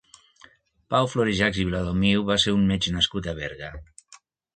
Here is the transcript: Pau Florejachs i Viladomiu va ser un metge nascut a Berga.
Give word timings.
Pau 0.93 1.09
Florejachs 1.11 1.59
i 1.63 1.65
Viladomiu 1.67 2.23
va 2.31 2.37
ser 2.45 2.53
un 2.61 2.65
metge 2.71 2.95
nascut 2.95 3.29
a 3.29 3.37
Berga. 3.41 3.71